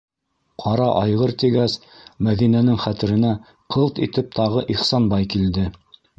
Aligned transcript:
Ҡара 0.61 0.85
айғыр 1.01 1.33
тигәс, 1.43 1.75
Мәҙинәнең 2.29 2.81
хәтеренә 2.87 3.35
ҡылт 3.77 4.03
итеп 4.09 4.35
тағы 4.41 4.67
Ихсанбай 4.77 5.31
килде. 5.37 5.71